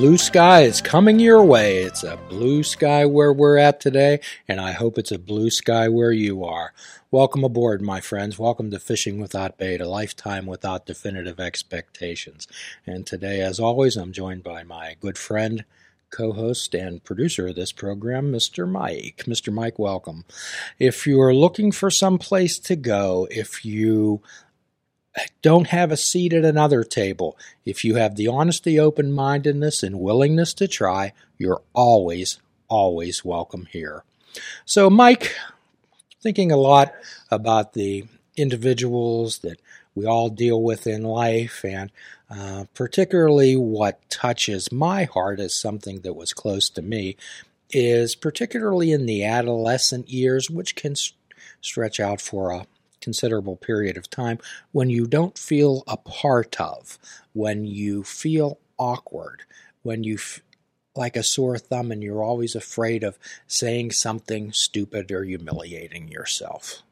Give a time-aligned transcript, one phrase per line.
[0.00, 1.82] Blue sky is coming your way.
[1.82, 5.90] It's a blue sky where we're at today, and I hope it's a blue sky
[5.90, 6.72] where you are.
[7.10, 8.38] Welcome aboard, my friends.
[8.38, 12.48] Welcome to Fishing Without Bait, a lifetime without definitive expectations.
[12.86, 15.66] And today, as always, I'm joined by my good friend,
[16.08, 18.66] co host, and producer of this program, Mr.
[18.66, 19.24] Mike.
[19.26, 19.52] Mr.
[19.52, 20.24] Mike, welcome.
[20.78, 24.22] If you're looking for some place to go, if you
[25.42, 27.36] don't have a seat at another table.
[27.64, 32.38] If you have the honesty, open mindedness, and willingness to try, you're always,
[32.68, 34.04] always welcome here.
[34.64, 35.34] So, Mike,
[36.22, 36.94] thinking a lot
[37.30, 38.04] about the
[38.36, 39.60] individuals that
[39.94, 41.90] we all deal with in life, and
[42.30, 47.16] uh, particularly what touches my heart as something that was close to me,
[47.70, 50.94] is particularly in the adolescent years, which can
[51.60, 52.66] stretch out for a
[53.00, 54.38] considerable period of time
[54.72, 56.98] when you don't feel a part of,
[57.32, 59.42] when you feel awkward,
[59.82, 60.40] when you f-
[60.96, 66.82] like a sore thumb and you're always afraid of saying something stupid or humiliating yourself.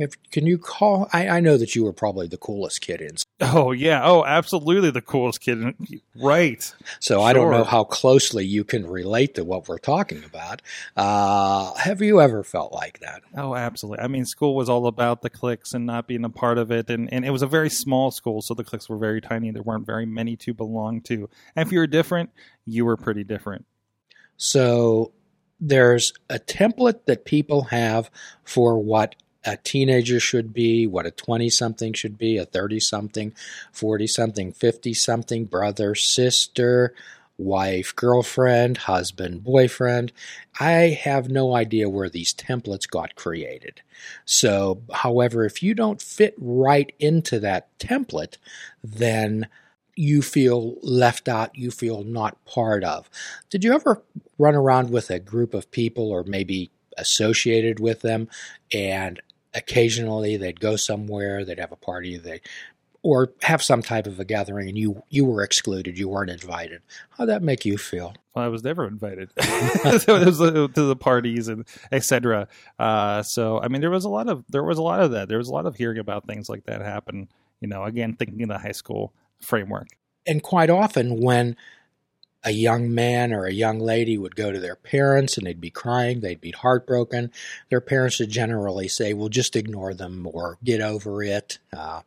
[0.00, 1.08] If, can you call?
[1.12, 3.16] I, I know that you were probably the coolest kid in.
[3.40, 5.74] Oh yeah, oh absolutely the coolest kid.
[6.14, 6.62] Right.
[7.00, 7.20] So sure.
[7.20, 10.62] I don't know how closely you can relate to what we're talking about.
[10.96, 13.22] Uh, have you ever felt like that?
[13.36, 14.04] Oh, absolutely.
[14.04, 16.90] I mean, school was all about the cliques and not being a part of it,
[16.90, 19.50] and and it was a very small school, so the cliques were very tiny.
[19.50, 22.30] There weren't very many to belong to, and if you were different,
[22.64, 23.66] you were pretty different.
[24.36, 25.12] So
[25.60, 28.10] there's a template that people have
[28.42, 33.34] for what a teenager should be, what a 20 something should be, a 30 something,
[33.72, 36.94] 40 something, 50 something, brother, sister,
[37.40, 40.12] wife, girlfriend, husband, boyfriend.
[40.58, 43.80] I have no idea where these templates got created.
[44.26, 48.36] So, however, if you don't fit right into that template,
[48.84, 49.48] then
[49.96, 53.08] you feel left out, you feel not part of.
[53.48, 54.02] Did you ever
[54.38, 58.28] run around with a group of people or maybe associated with them
[58.72, 59.20] and
[59.54, 62.40] occasionally they'd go somewhere, they'd have a party, they
[63.02, 66.82] or have some type of a gathering and you you were excluded, you weren't invited.
[67.10, 68.14] How'd that make you feel?
[68.34, 72.48] Well, I was never invited to the parties and etc.
[72.78, 75.28] Uh, so I mean, there was a lot of there was a lot of that.
[75.28, 77.28] There was a lot of hearing about things like that happen.
[77.60, 79.88] You know, again, thinking in the high school framework.
[80.26, 81.56] And quite often, when
[82.42, 85.70] a young man or a young lady would go to their parents and they'd be
[85.70, 87.30] crying, they'd be heartbroken.
[87.68, 91.58] Their parents would generally say, well, just ignore them or get over it.
[91.72, 92.00] Uh,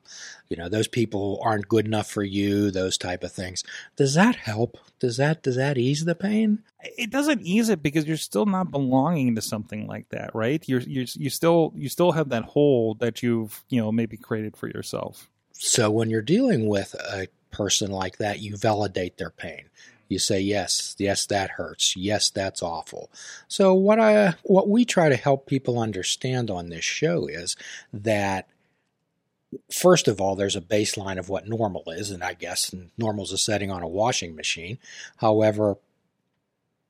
[0.49, 3.63] you know, those people aren't good enough for you, those type of things.
[3.95, 4.77] Does that help?
[4.99, 6.63] Does that, does that ease the pain?
[6.81, 10.63] It doesn't ease it because you're still not belonging to something like that, right?
[10.67, 14.57] You're, you're, you still, you still have that hole that you've, you know, maybe created
[14.57, 15.29] for yourself.
[15.53, 19.69] So when you're dealing with a person like that, you validate their pain
[20.07, 21.95] you say yes yes that hurts.
[21.95, 23.09] Yes that's awful.
[23.47, 27.55] So what i what we try to help people understand on this show is
[27.91, 28.47] that
[29.71, 33.31] first of all there's a baseline of what normal is and i guess normal is
[33.31, 34.77] a setting on a washing machine.
[35.17, 35.77] However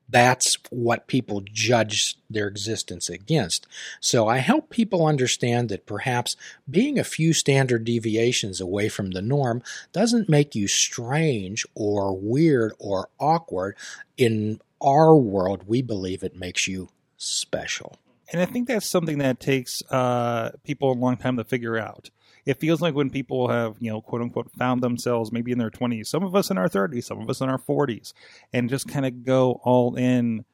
[0.09, 3.67] that's what people judge their existence against.
[3.99, 6.35] So I help people understand that perhaps
[6.69, 12.73] being a few standard deviations away from the norm doesn't make you strange or weird
[12.79, 13.75] or awkward.
[14.17, 17.97] In our world, we believe it makes you special.
[18.31, 22.09] And I think that's something that takes uh, people a long time to figure out
[22.45, 25.69] it feels like when people have, you know, quote unquote, found themselves maybe in their
[25.69, 28.13] 20s, some of us in our 30s, some of us in our 40s,
[28.51, 30.45] and just kind of go all in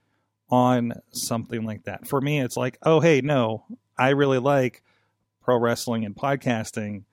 [0.50, 2.08] on something like that.
[2.08, 3.66] For me, it's like, oh, hey, no,
[3.98, 4.84] I really like
[5.42, 7.04] pro wrestling and podcasting.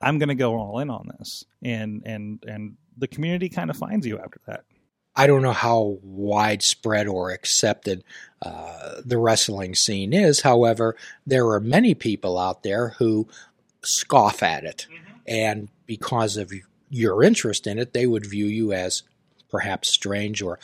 [0.00, 1.44] I'm going to go all in on this.
[1.62, 4.64] And, and, and the community kind of finds you after that.
[5.18, 8.04] I don't know how widespread or accepted
[8.42, 10.42] uh, the wrestling scene is.
[10.42, 10.94] However,
[11.26, 13.26] there are many people out there who
[13.84, 14.86] scoff at it.
[14.90, 15.18] Mm-hmm.
[15.26, 16.52] And because of
[16.90, 19.02] your interest in it, they would view you as
[19.50, 20.58] perhaps strange or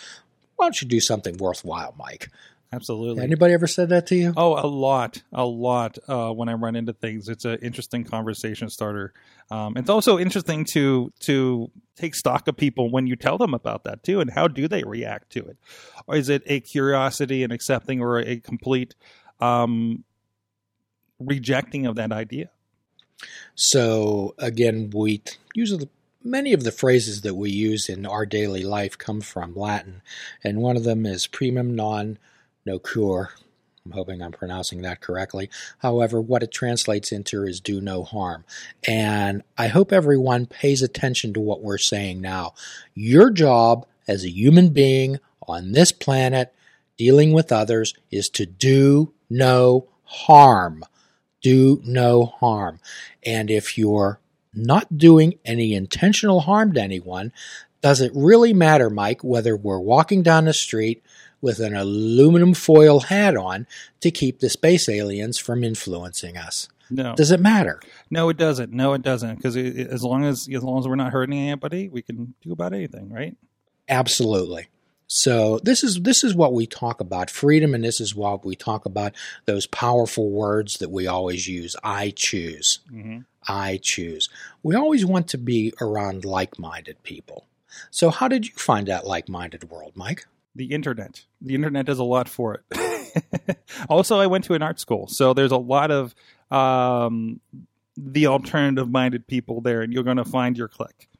[0.56, 2.28] why don't you do something worthwhile, Mike?
[2.72, 3.22] Absolutely.
[3.22, 4.32] Anybody ever said that to you?
[4.34, 5.98] Oh, a lot, a lot.
[6.08, 9.12] Uh, when I run into things, it's an interesting conversation starter.
[9.50, 13.84] Um, it's also interesting to to take stock of people when you tell them about
[13.84, 15.58] that too, and how do they react to it?
[16.06, 18.94] Or is it a curiosity and accepting, or a complete
[19.38, 20.04] um,
[21.18, 22.48] rejecting of that idea?
[23.54, 25.22] So again, we
[25.54, 25.88] usually
[26.24, 30.02] many of the phrases that we use in our daily life come from Latin,
[30.44, 32.18] and one of them is primum non
[32.66, 33.28] nocere
[33.84, 35.50] I'm hoping I'm pronouncing that correctly.
[35.78, 38.44] However, what it translates into is do no harm.
[38.86, 42.54] And I hope everyone pays attention to what we're saying now.
[42.94, 46.54] Your job as a human being on this planet,
[46.96, 50.84] dealing with others, is to do no harm.
[51.42, 52.80] Do no harm.
[53.24, 54.20] And if you're
[54.54, 57.32] not doing any intentional harm to anyone,
[57.80, 61.02] does it really matter, Mike, whether we're walking down the street
[61.40, 63.66] with an aluminum foil hat on
[64.00, 66.68] to keep the space aliens from influencing us?
[66.90, 67.80] No, Does it matter?
[68.10, 68.70] no, it doesn't.
[68.72, 69.36] No, it doesn't.
[69.36, 72.74] Because as long as as long as we're not hurting anybody, we can do about
[72.74, 73.34] anything, right?
[73.88, 74.66] Absolutely.
[75.14, 78.56] So this is this is what we talk about freedom, and this is what we
[78.56, 79.12] talk about
[79.44, 81.76] those powerful words that we always use.
[81.84, 82.78] I choose.
[82.90, 83.18] Mm-hmm.
[83.46, 84.30] I choose.
[84.62, 87.44] We always want to be around like-minded people.
[87.90, 90.24] So how did you find that like-minded world, Mike?
[90.54, 91.26] The internet.
[91.42, 93.58] The internet does a lot for it.
[93.90, 96.14] also, I went to an art school, so there's a lot of
[96.50, 97.38] um,
[97.98, 101.10] the alternative-minded people there, and you're going to find your clique.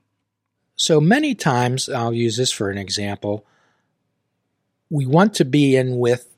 [0.77, 3.45] So many times, I'll use this for an example.
[4.93, 6.29] We want to be in with,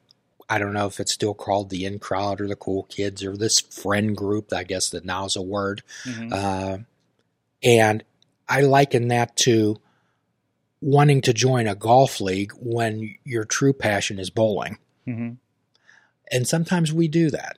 [0.49, 3.37] I don't know if it's still called the in crowd or the cool kids or
[3.37, 4.53] this friend group.
[4.53, 5.83] I guess that now's a word.
[6.05, 6.33] Mm-hmm.
[6.33, 6.79] Uh,
[7.65, 8.05] and
[8.49, 9.81] I liken that to
[10.81, 14.79] wanting to join a golf league when your true passion is bowling.
[15.09, 15.31] Mm-hmm.
[16.31, 17.57] And sometimes we do that.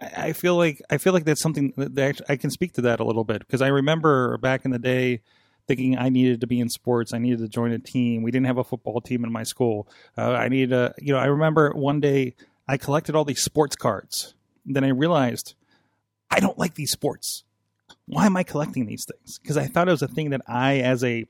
[0.00, 2.98] I feel like I feel like that's something that that I can speak to that
[2.98, 5.20] a little bit because I remember back in the day
[5.68, 7.14] thinking I needed to be in sports.
[7.14, 8.22] I needed to join a team.
[8.22, 9.88] We didn't have a football team in my school.
[10.16, 12.34] Uh, I needed a, you know, I remember one day
[12.68, 14.34] I collected all these sports cards.
[14.64, 15.54] Then I realized
[16.30, 17.44] I don't like these sports.
[18.06, 19.38] Why am I collecting these things?
[19.38, 21.26] Because I thought it was a thing that I, as a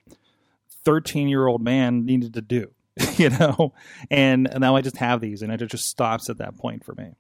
[0.85, 2.71] 13 year old man, needed to do.
[3.17, 3.73] You know,
[4.11, 7.13] and now I just have these, and it just stops at that point for me.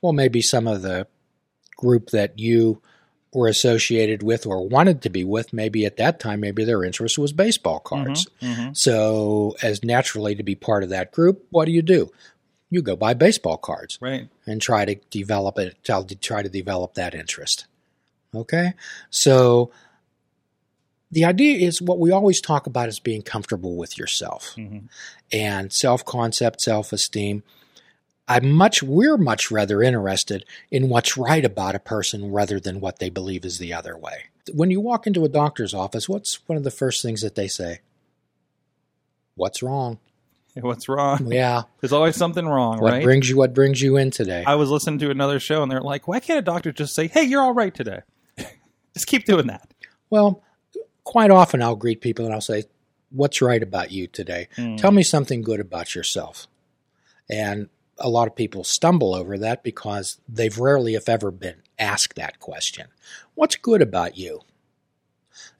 [0.00, 1.06] Well, maybe some of the
[1.76, 2.80] group that you
[3.32, 7.16] were associated with or wanted to be with, maybe at that time, maybe their interest
[7.18, 8.26] was baseball cards.
[8.42, 8.76] Mhm.
[8.76, 12.10] So, as naturally to be part of that group, what do you do?
[12.70, 14.28] You go buy baseball cards Right.
[14.46, 16.02] and try to develop it, try
[16.42, 17.66] to- develop that interest.
[18.34, 18.74] Okay?
[19.10, 19.70] So,
[21.12, 24.88] the idea is what we always talk about is being comfortable with yourself Mhm.
[25.32, 27.42] and self concept, self esteem.
[28.30, 33.00] I'm much, we're much rather interested in what's right about a person rather than what
[33.00, 34.26] they believe is the other way.
[34.54, 37.48] When you walk into a doctor's office, what's one of the first things that they
[37.48, 37.80] say?
[39.34, 39.98] What's wrong?
[40.60, 41.30] What's wrong?
[41.32, 41.62] Yeah.
[41.80, 43.04] There's always something wrong, What right?
[43.04, 44.42] brings you what brings you in today?
[44.44, 47.06] I was listening to another show and they're like, why can't a doctor just say,
[47.06, 48.00] hey, you're all right today?
[48.94, 49.72] just keep doing that.
[50.10, 50.42] Well,
[51.04, 52.64] quite often I'll greet people and I'll say,
[53.12, 54.48] What's right about you today?
[54.54, 54.76] Hmm.
[54.76, 56.46] Tell me something good about yourself.
[57.28, 57.68] And
[58.00, 62.40] a lot of people stumble over that because they've rarely, if ever, been asked that
[62.40, 62.88] question.
[63.34, 64.40] What's good about you?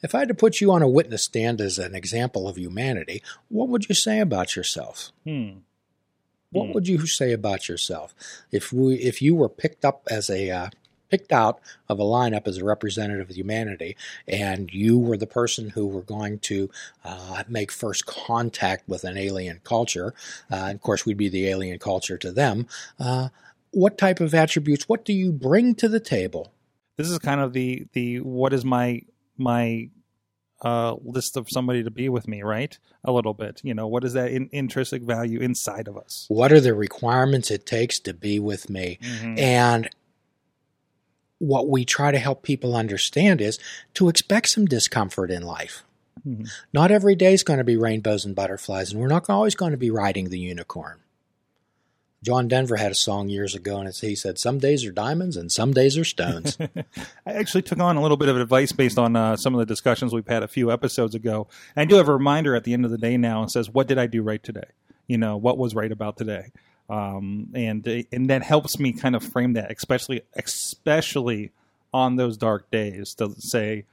[0.03, 3.23] If I had to put you on a witness stand as an example of humanity,
[3.49, 5.13] what would you say about yourself?
[5.25, 5.59] Hmm.
[6.51, 6.73] What Hmm.
[6.73, 8.15] would you say about yourself
[8.51, 10.71] if we if you were picked up as a uh,
[11.11, 13.97] picked out of a lineup as a representative of humanity,
[14.27, 16.71] and you were the person who were going to
[17.05, 20.15] uh, make first contact with an alien culture?
[20.51, 22.67] Uh, of course, we'd be the alien culture to them.
[22.99, 23.29] Uh,
[23.73, 24.89] what type of attributes?
[24.89, 26.53] What do you bring to the table?
[26.97, 29.03] This is kind of the, the what is my,
[29.37, 29.89] my,
[30.63, 32.79] uh, list of somebody to be with me, right?
[33.05, 36.27] A little bit, you know, what is that in, intrinsic value inside of us?
[36.29, 38.99] What are the requirements it takes to be with me?
[39.39, 39.89] And
[41.41, 43.59] what we try to help people understand is
[43.95, 45.83] to expect some discomfort in life.
[46.27, 46.49] Mhm.
[46.73, 49.73] Not every day is going to be rainbows and butterflies, and we're not always going
[49.73, 50.99] to be riding the unicorn.
[52.23, 55.51] John Denver had a song years ago, and he said, Some days are diamonds and
[55.51, 56.59] some days are stones.
[57.27, 59.65] I actually took on a little bit of advice based on uh, some of the
[59.65, 61.49] discussions we've had a few episodes ago.
[61.75, 63.71] And I do have a reminder at the end of the day now and says,
[63.71, 64.67] "What did I do right today?
[65.07, 66.53] You know, what was right about today?"
[66.91, 71.53] Um, and and that helps me kind of frame that, especially especially
[71.95, 73.15] on those dark days.
[73.15, 73.85] To say,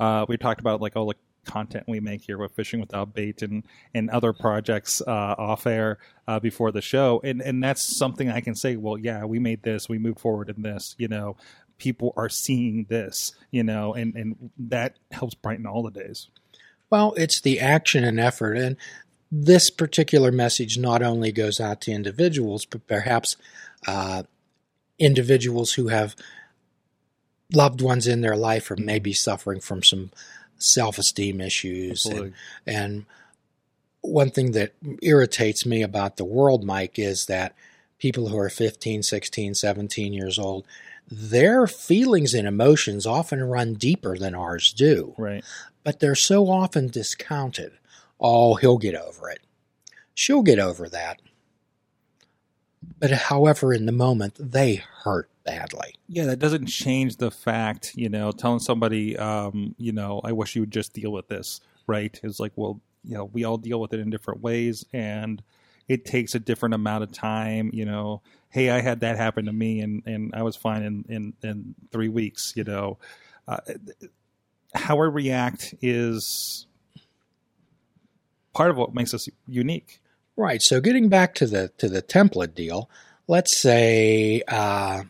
[0.00, 3.42] uh, we talked about like all the content we make here with fishing without bait
[3.42, 3.62] and
[3.94, 8.40] and other projects uh, off air uh, before the show, and and that's something I
[8.40, 8.76] can say.
[8.76, 11.36] Well, yeah, we made this, we moved forward in this, you know.
[11.78, 16.30] People are seeing this, you know, and, and that helps brighten all the days.
[16.90, 18.56] well, it's the action and effort.
[18.56, 18.76] And
[19.30, 23.36] this particular message not only goes out to individuals, but perhaps
[23.86, 24.22] uh,
[24.98, 26.14] individuals who have
[27.52, 30.10] loved ones in their life or maybe suffering from some
[30.58, 32.06] self esteem issues.
[32.06, 32.32] And,
[32.66, 33.06] and
[34.00, 37.54] one thing that irritates me about the world, Mike, is that
[37.98, 40.64] people who are 15, 16, 17 years old,
[41.08, 45.44] their feelings and emotions often run deeper than ours do, Right.
[45.84, 47.72] but they're so often discounted.
[48.18, 49.40] Oh, he'll get over it.
[50.14, 51.20] She'll get over that.
[52.98, 55.94] But however, in the moment, they hurt badly.
[56.08, 60.54] Yeah, that doesn't change the fact, you know, telling somebody, um, you know, I wish
[60.56, 62.18] you would just deal with this, right?
[62.22, 65.42] It's like, well, you know, we all deal with it in different ways and
[65.88, 68.22] it takes a different amount of time, you know.
[68.48, 71.74] Hey, I had that happen to me and, and I was fine in, in, in
[71.92, 72.98] three weeks, you know.
[73.46, 73.58] Uh,
[74.74, 76.66] how I react is
[78.56, 80.00] part of what makes us unique.
[80.36, 80.60] Right.
[80.62, 82.88] So getting back to the to the template deal,
[83.26, 85.02] let's say uh,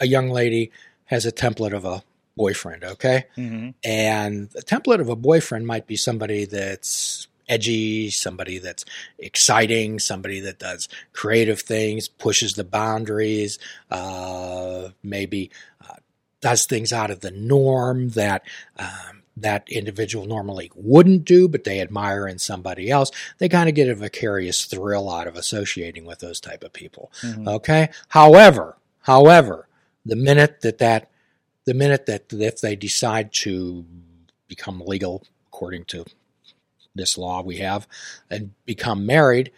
[0.00, 0.70] a young lady
[1.06, 2.02] has a template of a
[2.36, 3.70] boyfriend, okay, Mm-hmm.
[3.84, 8.84] and the template of a boyfriend might be somebody that's edgy, somebody that's
[9.18, 13.58] exciting, somebody that does creative things, pushes the boundaries,
[13.90, 15.50] uh, maybe
[15.88, 15.94] uh,
[16.40, 18.42] does things out of the norm that.
[18.78, 23.10] Um, that individual normally wouldn't do, but they admire in somebody else.
[23.38, 27.12] They kind of get a vicarious thrill out of associating with those type of people.
[27.22, 27.46] Mhm.
[27.46, 27.90] Okay.
[28.08, 29.68] However, however,
[30.06, 31.10] the minute that that,
[31.66, 33.84] the minute that if they decide to
[34.48, 36.04] become legal according to
[36.94, 37.86] this law we have
[38.30, 39.52] and become married,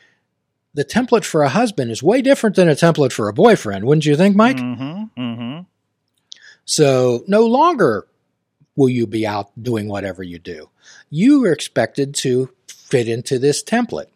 [0.75, 4.07] the template for a husband is way different than a template for a boyfriend, wouldn't
[4.07, 4.57] you think, Mike?
[4.57, 5.21] Mm-hmm.
[5.21, 5.61] Mm-hmm.
[6.65, 8.08] So no longer
[8.79, 10.71] will you be out doing whatever you do.
[11.11, 14.07] You are expected to fit into this template,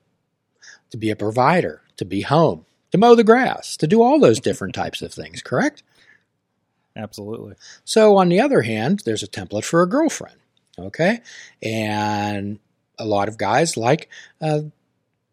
[0.91, 4.39] to be a provider, to be home, to mow the grass, to do all those
[4.39, 5.83] different types of things, correct?
[6.95, 7.55] Absolutely.
[7.85, 10.37] So, on the other hand, there's a template for a girlfriend,
[10.79, 11.23] okay?
[11.61, 12.61] And
[13.01, 14.09] a lot of guys like
[14.41, 14.61] uh,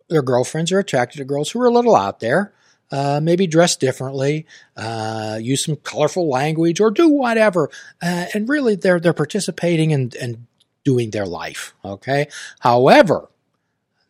[0.09, 2.51] their girlfriends are attracted to girls who are a little out there,
[2.91, 4.45] uh, maybe dress differently,
[4.77, 7.69] uh, use some colorful language, or do whatever.
[8.01, 10.47] Uh, and really, they're they're participating and and
[10.83, 12.27] doing their life, okay?
[12.59, 13.29] However,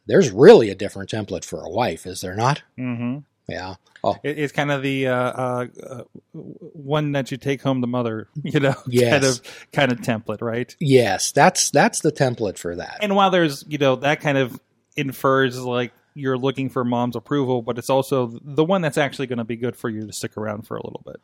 [0.06, 2.62] there's really a different template for a wife, is there not?
[2.78, 3.20] Mm-hmm.
[3.48, 3.76] Yeah.
[4.24, 8.28] It, it's kind of the uh, uh, uh, one that you take home the mother,
[8.44, 9.12] you know, Yes.
[9.12, 9.42] kind of
[9.74, 10.74] kind of template, right?
[10.80, 13.00] Yes, that's that's the template for that.
[13.02, 14.60] And while there's, you know, that kind of
[14.96, 19.38] infers like you're looking for mom's approval, but it's also the one that's actually going
[19.38, 21.22] to be good for you to stick around for a little bit.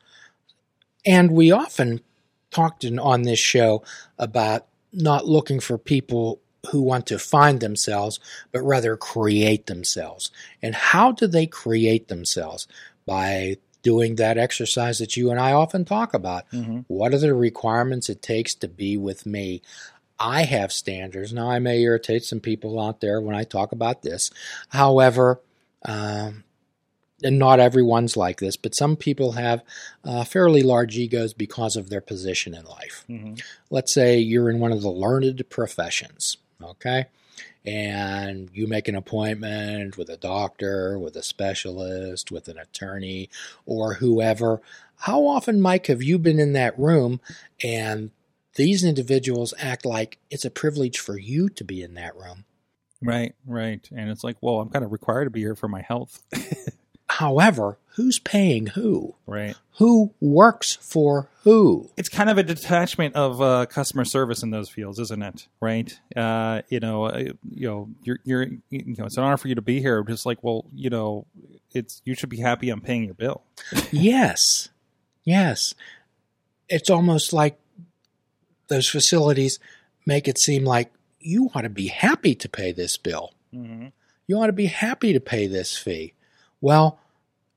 [1.06, 2.02] And we often
[2.52, 3.84] talked in, on this show
[4.18, 6.40] about not looking for people
[6.72, 8.20] who want to find themselves,
[8.52, 10.32] but rather create themselves.
[10.62, 12.68] And how do they create themselves?
[13.06, 16.50] By doing that exercise that you and I often talk about.
[16.50, 16.80] Mm-hmm.
[16.88, 19.62] What are the requirements it takes to be with me?
[20.19, 21.34] I have standards.
[21.34, 24.31] Now, I may irritate some people out there when I talk about this.
[24.69, 25.41] However,
[25.84, 26.43] um,
[27.24, 29.63] and not everyone's like this, but some people have
[30.03, 33.05] uh, fairly large egos because of their position in life.
[33.10, 33.36] Mm-hmm.
[33.69, 37.05] Let's say you're in one of the learned professions, okay?
[37.65, 43.29] And you make an appointment with a doctor, with a specialist, with an attorney,
[43.65, 44.62] or whoever.
[45.00, 47.22] How often, Mike, have you been in that room
[47.63, 48.12] and
[48.55, 52.45] these individuals act like it's a privilege for you to be in that room?
[53.01, 53.88] Right, right.
[53.95, 56.24] And it's like, well, I'm kind of required to be here for my health,
[57.07, 59.15] However, who's paying who?
[59.25, 59.55] right?
[59.77, 61.89] Who works for who?
[61.95, 65.47] It's kind of a detachment of uh, customer service in those fields, isn't it?
[65.62, 65.97] Right?
[66.15, 67.19] Uh, you know, uh,
[67.50, 70.03] you know, you're, you're, you know, it's an honor for you to be here.
[70.03, 71.25] Just like, well, you know,
[71.74, 73.43] it's you should be happy I'm paying your bill.
[73.91, 74.69] yes.
[75.24, 75.74] Yes.
[76.67, 77.59] It's almost like
[78.67, 79.60] those facilities
[80.05, 83.34] make it seem like you ought to be happy to pay this bill.
[83.53, 83.88] Mm-hmm.
[84.27, 86.13] You ought to be happy to pay this fee.
[86.62, 87.00] Well,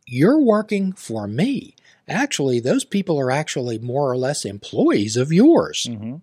[0.06, 1.74] you're working for me.
[2.06, 5.86] Actually, those people are actually more or less employees of yours.
[5.88, 6.16] Mm-hmm.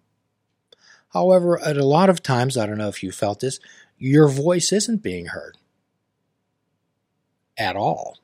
[1.14, 3.60] However, at a lot of times, I don't know if you felt this,
[3.98, 5.58] your voice isn't being heard
[7.58, 8.18] at all.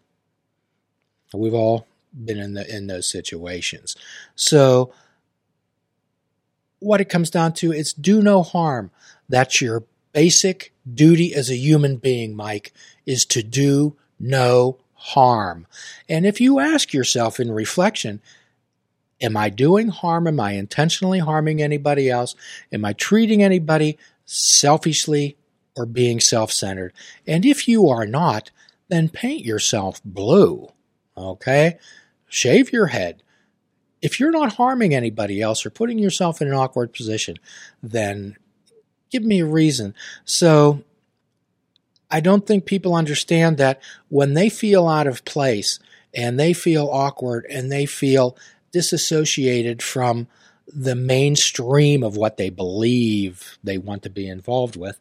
[1.33, 3.95] We've all been in the in those situations.
[4.35, 4.93] So
[6.81, 8.91] what it comes down to is do no harm.
[9.29, 12.73] That's your basic duty as a human being, Mike,
[13.05, 15.67] is to do no harm.
[16.09, 18.21] And if you ask yourself in reflection,
[19.21, 20.27] Am I doing harm?
[20.27, 22.33] Am I intentionally harming anybody else?
[22.73, 25.37] Am I treating anybody selfishly
[25.77, 26.91] or being self centered?
[27.27, 28.49] And if you are not,
[28.89, 30.71] then paint yourself blue.
[31.15, 31.77] Okay?
[32.27, 33.21] Shave your head.
[34.01, 37.37] If you're not harming anybody else or putting yourself in an awkward position,
[37.83, 38.37] then
[39.11, 39.93] give me a reason.
[40.25, 40.83] So
[42.09, 45.79] I don't think people understand that when they feel out of place
[46.13, 48.35] and they feel awkward and they feel
[48.71, 50.27] disassociated from
[50.67, 54.99] the mainstream of what they believe they want to be involved with,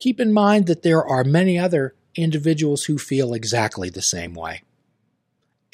[0.00, 4.62] keep in mind that there are many other individuals who feel exactly the same way.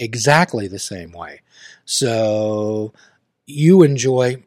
[0.01, 1.43] Exactly the same way.
[1.85, 2.93] So
[3.47, 4.43] you enjoy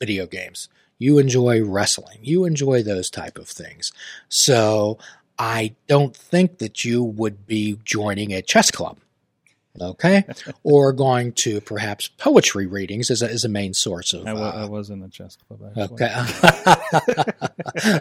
[0.00, 0.68] video games.
[0.98, 2.18] You enjoy wrestling.
[2.22, 3.92] You enjoy those type of things.
[4.28, 4.98] So
[5.38, 8.98] I don't think that you would be joining a chess club
[9.80, 10.24] okay,
[10.62, 14.26] or going to perhaps poetry readings as a, as a main source of.
[14.26, 15.60] I, w- uh, I was in the chess club.
[15.76, 16.06] Actually.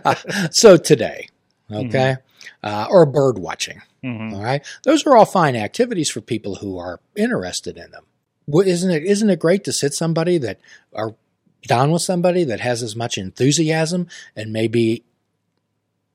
[0.03, 0.47] Okay.
[0.51, 1.27] so today,
[1.71, 2.17] okay,
[2.63, 3.81] uh, or bird watching.
[4.03, 4.33] Mhm.
[4.33, 8.03] All right, those are all fine activities for people who are interested in them.
[8.47, 9.03] Well, Isn't it?
[9.03, 10.59] Isn't it great to sit somebody that
[10.93, 11.15] are
[11.67, 15.03] down with somebody that has as much enthusiasm and maybe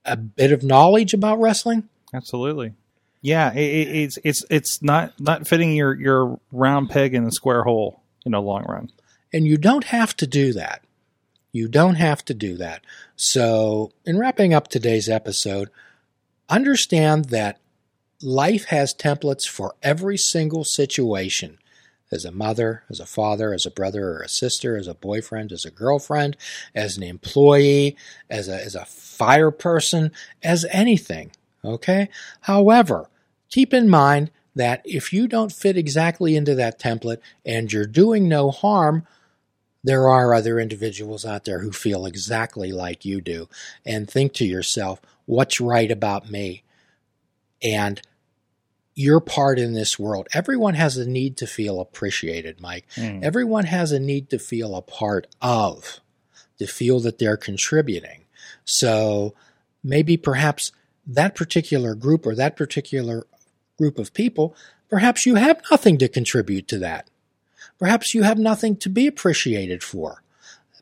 [0.04, 1.88] a bit of knowledge about wrestling?
[2.12, 2.74] Absolutely.
[3.20, 7.32] Yeah, it, it, it's it's it's not not fitting your your round peg in a
[7.32, 8.90] square hole in the long run.
[9.32, 10.82] And you don't have to do that.
[11.52, 12.82] You don't have to do that.
[13.16, 15.70] So, in wrapping up today's episode,
[16.48, 17.58] understand that
[18.22, 21.58] life has templates for every single situation.
[22.10, 25.52] As a mother, as a father, as a brother or a sister, as a boyfriend,
[25.52, 26.38] as a girlfriend,
[26.74, 27.96] as an employee,
[28.30, 30.10] as a, as a fire person,
[30.42, 31.32] as anything.
[31.62, 32.08] Okay?
[32.42, 33.10] However,
[33.50, 38.26] keep in mind that if you don't fit exactly into that template and you're doing
[38.26, 39.06] no harm,
[39.84, 43.48] there are other individuals out there who feel exactly like you do
[43.84, 46.62] and think to yourself, what's right about me?
[47.62, 48.00] And
[48.94, 50.26] your part in this world.
[50.34, 52.84] Everyone has a need to feel appreciated, Mike.
[52.96, 53.22] Mm.
[53.22, 56.00] Everyone has a need to feel a part of,
[56.58, 58.24] to feel that they're contributing.
[58.64, 59.34] So
[59.84, 60.72] maybe perhaps
[61.06, 63.26] that particular group or that particular
[63.76, 64.56] group of people,
[64.88, 67.08] perhaps you have nothing to contribute to that.
[67.78, 70.22] Perhaps you have nothing to be appreciated for.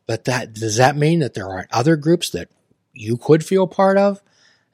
[0.06, 2.48] But that does that mean that there aren't other groups that
[2.94, 4.22] you could feel part of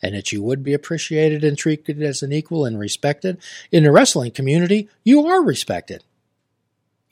[0.03, 3.39] and that you would be appreciated and treated as an equal and respected?
[3.71, 6.05] In the wrestling community, you are respected.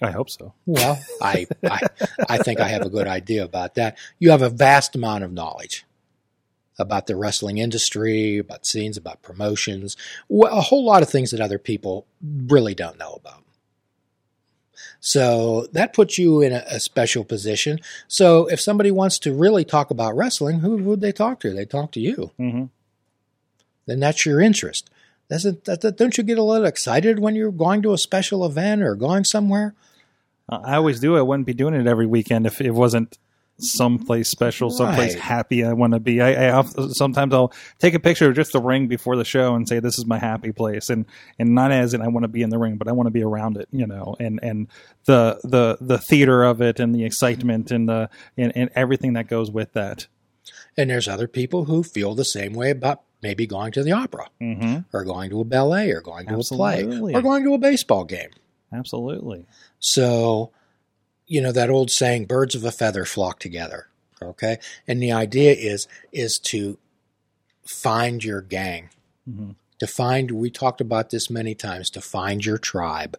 [0.02, 0.54] I hope so.
[0.66, 1.80] Well, I, I
[2.28, 3.98] I think I have a good idea about that.
[4.18, 5.84] You have a vast amount of knowledge
[6.78, 9.96] about the wrestling industry, about scenes, about promotions,
[10.30, 13.44] a whole lot of things that other people really don't know about.
[15.00, 17.80] So that puts you in a, a special position.
[18.08, 21.52] So if somebody wants to really talk about wrestling, who would they talk to?
[21.52, 22.30] They talk to you.
[22.38, 22.64] hmm
[23.90, 24.88] Then that's your interest.
[25.28, 28.46] Doesn't that, that- don't you get a little excited when you're going to a special
[28.46, 29.74] event or going somewhere?
[30.48, 31.16] I always do.
[31.16, 33.18] I wouldn't be doing it every weekend if it wasn't
[33.58, 35.22] someplace special, someplace Right.
[35.22, 35.64] happy.
[35.64, 36.20] I want to be.
[36.20, 39.68] I, I sometimes I'll take a picture of just the ring before the show and
[39.68, 41.04] say this is my happy place, and
[41.38, 43.10] and not as in I want to be in the ring, but I want to
[43.12, 44.68] be around it, you know, and and
[45.06, 49.26] the the the theater of it and the excitement and the and, and everything that
[49.28, 50.06] goes with that.
[50.76, 54.28] And there's other people who feel the same way about maybe going to the opera
[54.40, 57.58] hmm or going to a ballet or going to a play or going to a
[57.58, 58.30] baseball game.
[58.72, 59.46] Absolutely.
[59.78, 60.50] So,
[61.26, 63.88] you know that old saying, "Birds of a feather flock together."
[64.22, 66.78] Okay, and the idea is is to
[67.64, 68.90] find your gang,
[69.28, 69.54] Mhm.
[69.78, 70.30] to find.
[70.32, 71.90] We talked about this many times.
[71.90, 73.18] To find your tribe.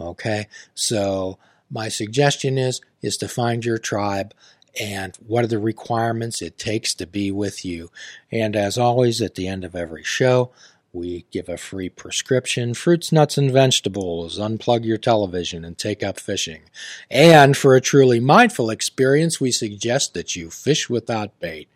[0.00, 1.38] Okay, so
[1.70, 4.34] my suggestion is is to find your tribe.
[4.80, 7.90] And what are the requirements it takes to be with you?
[8.30, 10.50] And as always, at the end of every show,
[10.92, 14.38] we give a free prescription fruits, nuts, and vegetables.
[14.38, 16.62] Unplug your television and take up fishing.
[17.10, 21.68] And for a truly mindful experience, we suggest that you fish without bait.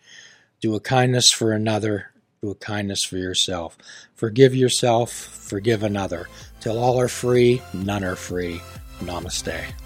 [0.61, 3.77] Do a kindness for another, do a kindness for yourself.
[4.15, 6.29] Forgive yourself, forgive another.
[6.61, 8.61] Till all are free, none are free.
[9.01, 9.86] Namaste.